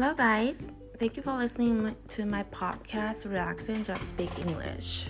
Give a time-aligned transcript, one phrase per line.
[0.00, 0.72] Hello, guys.
[0.98, 5.08] Thank you for listening to my podcast, Relax and Just Speak English.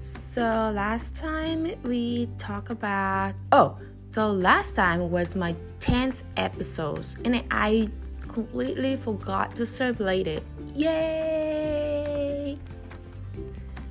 [0.00, 3.34] So, last time we talked about.
[3.52, 3.78] Oh,
[4.10, 7.90] so last time was my 10th episode, and I
[8.26, 10.42] completely forgot to celebrate it.
[10.74, 12.58] Yay!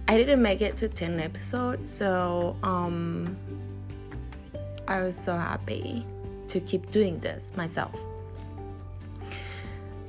[0.09, 3.37] I didn't make it to 10 episodes, so um,
[4.89, 6.05] I was so happy
[6.49, 7.95] to keep doing this myself.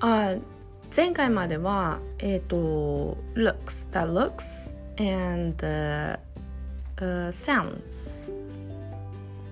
[0.05, 0.35] あ
[0.95, 6.19] 前回までは、えっ、と looks, the looks and the、
[6.97, 8.33] uh, sounds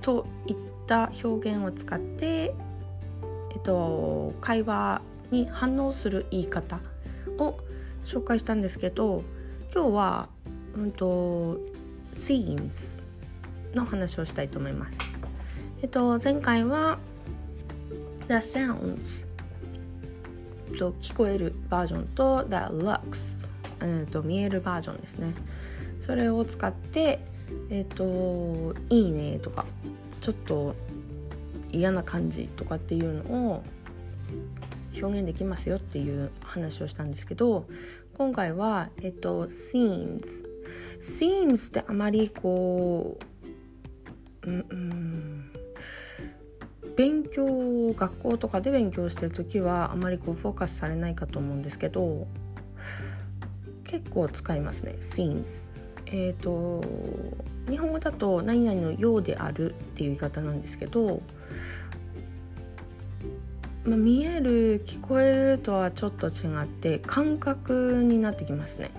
[0.03, 0.57] といっ
[0.89, 2.53] た表現を使って、
[3.53, 6.81] えっ、と会話に反応する言い方
[7.39, 7.57] を
[8.05, 9.23] 紹介したんですけど
[9.73, 10.29] 今日は、
[10.75, 11.59] うんと、
[12.13, 12.99] scenes
[13.73, 14.99] の話をしたいと思います。
[15.81, 16.99] えっと前回は
[18.27, 19.30] the sounds
[20.79, 23.49] と聞こえるバージョンと The Lux、
[23.81, 25.35] えー、と見えるバージョンですね。
[26.01, 27.21] それを使って
[27.71, 29.67] えっ、ー、といいねとか
[30.21, 30.75] ちょっと
[31.73, 33.63] 嫌な感じとかっていうのを
[35.01, 37.67] 表現できますよっていう話をしたんですけど
[38.15, 40.45] 今回はえっ、ー、と scenes
[41.01, 43.19] scenes ってあまりこ
[44.45, 45.40] ううんうん
[47.01, 52.27] 勉強学校とかで勉強してる時はあまりこうフォーカスされないかと思うんですけど
[53.85, 55.73] 結構使いますね seems
[56.05, 56.85] えっ、ー、と
[57.71, 61.23] 日本語だと何々のようであるっていう言い方なんですけど、
[63.87, 68.91] まあ、見える聞こえるとはちょっと違って感覚になってきますね。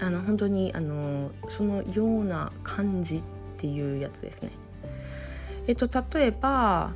[0.00, 3.22] あの本当にあのそのような感じっ
[3.58, 4.52] ていうやつですね。
[5.66, 6.92] えっと、例えば、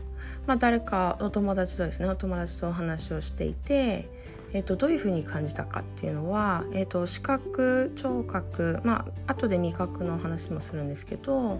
[0.47, 4.09] まあ、誰かお友達とですねお友達とお話をしていて、
[4.53, 11.59] えっと、どういうふうに感じたかっていうのは、えっと、視覚聴覚まあ後で味覚の話もするんですけどっ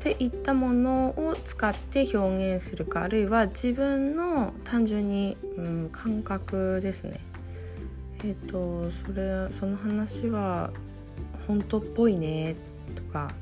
[0.00, 7.20] ていったものを使って表現するかあるいは自分の単純に、うん、感覚ですね。
[8.24, 10.70] えっとそれその話は
[11.46, 12.56] 本当っぽいね
[12.96, 13.32] とか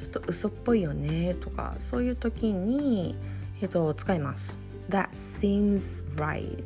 [0.00, 3.14] ちょっと嘘っぽいよねとかそういう時に、
[3.60, 4.58] えっと、使います。
[4.88, 6.56] That seems right.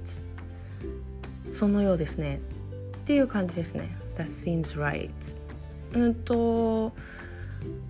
[1.50, 2.40] そのようですね。
[2.98, 3.96] っていう感じですね。
[4.14, 5.10] That seems right.
[5.94, 6.92] うんと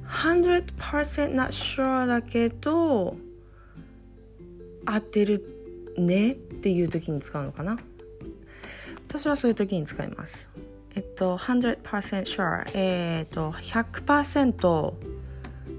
[0.09, 3.17] 100% not sure だけど
[4.87, 7.79] 合ってるねっていう時に使うのかな。
[9.09, 10.49] 私はそういう時に使います。
[10.95, 11.83] えっと100%
[12.25, 15.14] sure えっと100%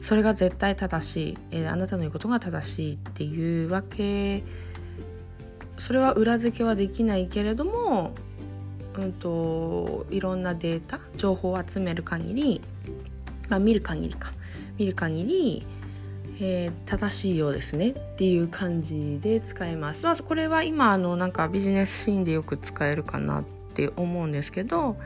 [0.05, 4.43] それが絶対正しい、えー、あなたの言うことが正しいっていうわけ。
[5.79, 8.13] それは裏付けはできないけれども、
[8.99, 12.61] うんと、いろんなデータ情報を集める限り、
[13.49, 14.31] まあ、見る限りか。
[14.77, 15.65] 見る限り、
[16.39, 20.05] えー、正しいようですねっていう感じで使えます。
[20.05, 23.43] まあ、これは今あのなんかビジネスシーンでよく使えるかなっ
[23.73, 24.97] て思うんですけど、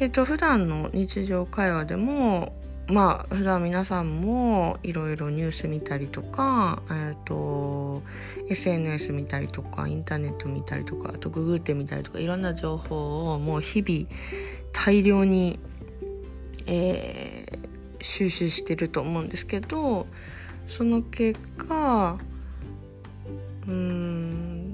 [0.00, 2.54] えーと普段の日常会話でも
[2.88, 8.02] まあ普段皆さんもいろいろニュース見たりとか、えーと、
[8.48, 14.08] SNS 見たりとかインターネット見たりとかあとググってみたりとかいろんな情報をもう日々
[14.72, 15.58] 大量に、
[16.66, 20.06] えー、収集してると思うんですけど
[20.66, 22.18] その結果
[23.66, 24.72] うん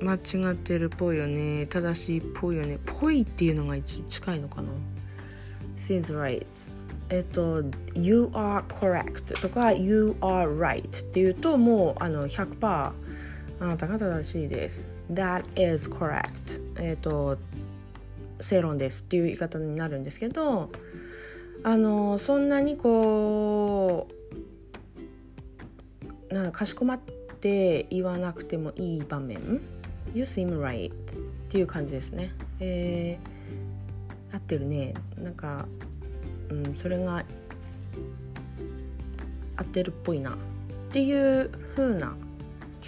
[0.00, 4.68] 間違ってるっぽいよね正しいっぽいよねぽいっていうのが一近いのかな。
[5.76, 6.46] Seems right.
[7.08, 7.62] えっと
[7.94, 12.92] 「You are correct」とか「You are right」っていうともうあの100%あ
[13.60, 15.44] なたが正しいです「That
[15.74, 17.38] is correct」えっと
[18.40, 19.02] 正論です。
[19.02, 20.70] っていう言い方になるんですけど
[21.62, 24.08] あのそんなにこ
[26.30, 27.00] うなんかかしこまっ
[27.40, 29.60] て言わなくてもいい場面
[30.12, 30.94] 「You seem right」っ
[31.48, 32.32] ていう感じですね。
[32.60, 34.94] えー、合ってるね。
[35.16, 35.66] なんか
[36.50, 37.24] うん、それが
[39.56, 40.34] 合ってるっぽいなっ
[40.90, 42.14] ていう風な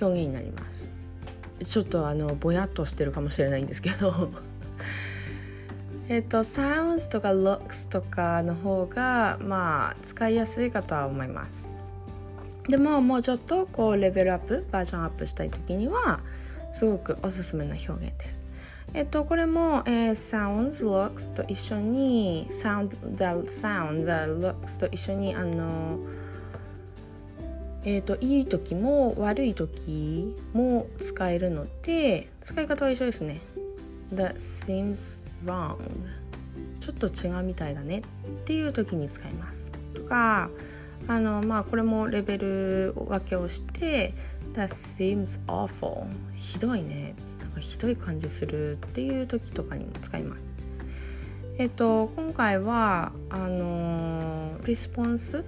[0.01, 0.91] 表現になります。
[1.65, 4.31] ちょっとあのぼやっとしてるかもしれないんですけど。
[6.09, 11.69] えっと sounds とか looks とかの方がまあ使いやすいかとは思います。
[12.69, 16.21] でももうちょっとこうレベルアップバージョンアップしたい時には
[16.73, 18.48] すごくおすすめな表現です。
[18.95, 25.99] えっと、これも、えー、sounds, looks と一緒に sound, the sound, the looks と一緒にあの
[27.85, 33.41] えーと、いい時も悪い時も使えるので使い方は一緒ですね。
[34.13, 35.77] That seems wrong
[36.81, 38.03] ちょっと違うみたいだねっ
[38.45, 39.73] ていう時に使います。
[39.95, 40.51] とか
[41.07, 44.13] あのまあこれもレベル分けをして
[44.55, 47.15] That seems awful ひどいね
[47.59, 50.63] かひどい感じするっていう時とかにも使います。
[51.59, 55.45] えっと今回はあのリスポンス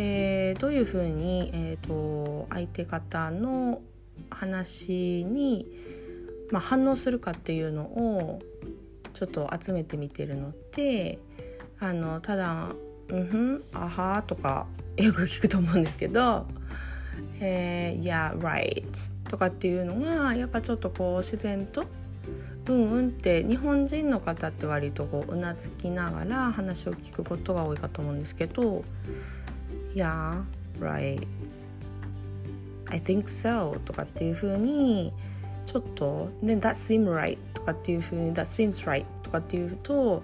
[0.00, 3.82] えー、どういうふうに、えーと、相手方の
[4.30, 5.66] 話に、
[6.52, 8.40] まあ、反応するかっていうのを
[9.12, 11.18] ちょっと集めてみてるので
[11.80, 12.68] あのただ
[13.10, 16.46] 「うんふんあは」とかよく聞くと思うんですけど
[17.40, 18.84] 「えー、Yeah right」
[19.28, 21.86] とかっていうのがやっぱちょっとこう自然と
[22.68, 28.84] うんうんって日本人の方って割とこううなずきながら話を聞くことが多いかと思うんですけど
[29.94, 30.42] Yeah,
[30.78, 31.26] right.
[32.90, 35.12] I think so とかっていう風に
[35.66, 40.22] ちょっとで That seems right とかっていう風に That seems right とかっていうと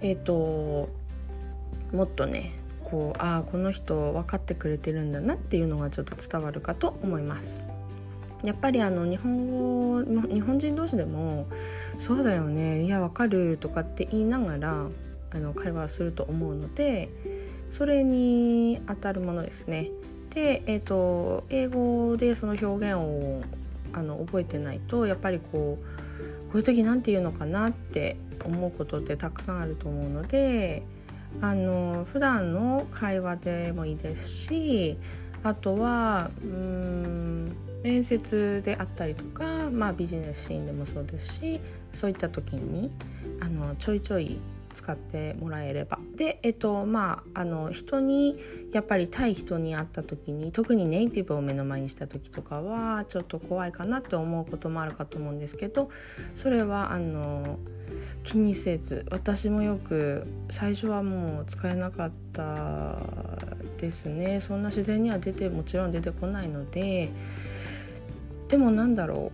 [0.00, 0.88] えっ、ー、と
[1.92, 2.52] もっとね
[2.84, 7.60] こうああこの人分かってくれてるんだなっていうのがちょっと伝わるかと思います。
[8.44, 11.46] やっぱりあの日本語日本人同士でも
[11.98, 14.86] 「そうだよねいやわかる」とかって言いながら
[15.30, 17.08] あの会話すると思うので
[17.70, 19.90] それに当たるものですね。
[20.30, 23.42] で、えーと、英語でその表現を
[23.92, 25.84] あの覚えてないとやっぱりこう
[26.52, 30.82] こういう時何て言うのかなって思うことってたくさんあると思うので
[31.40, 34.98] あの普段の会話でもいいですし
[35.44, 41.60] あとはうん面接であったりとか、まあ、ビジネスシーンでもそうですし
[41.92, 42.90] そういった時に
[43.40, 44.38] あのちょいちょい
[44.72, 45.98] 使ってもらえれば。
[46.16, 48.36] でえっとまああの人に
[48.72, 55.90] やっぱり対人に会った時に特にネイティブを目の前にした時とかはちょっと怖いかなって思うこともあるかと思うんですけど
[56.34, 57.58] それはあの
[58.24, 62.98] 気にせず私もよく最初はもう使えなかった
[63.78, 64.40] ですね。
[64.40, 67.10] そんな自然には出てもちろん出てこないので
[68.54, 69.32] でもなんだろ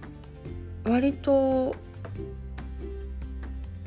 [0.86, 1.76] う割と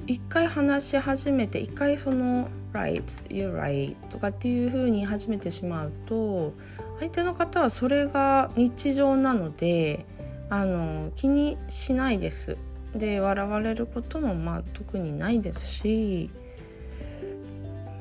[0.05, 3.03] 一回話し始めて一回その「right」
[3.33, 6.53] 「you're right」とかっていう風に始めてしまうと
[6.99, 10.05] 相手の方はそれが日常なので
[10.51, 12.55] あの気にしないです。
[12.95, 16.29] で笑われることもまあ特にないですし、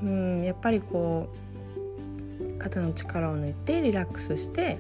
[0.03, 1.31] うん、やっぱりこ
[2.59, 4.77] う肩の力を抜いてリラックスして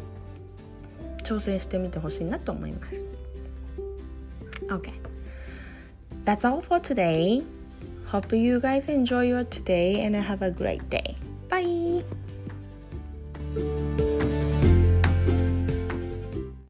[1.22, 3.08] 挑戦してみてほしいなと思います。
[4.69, 4.92] OK
[6.24, 7.44] That's all for today.
[8.06, 11.16] Hope you guys enjoy your today and have a great day.